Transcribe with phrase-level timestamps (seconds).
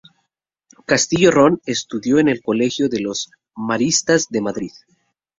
[0.87, 4.71] Castillo Ron estudió en el Colegio de los Maristas de Madrid.